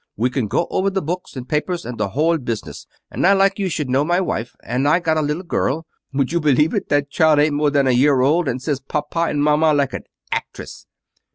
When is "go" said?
0.47-0.65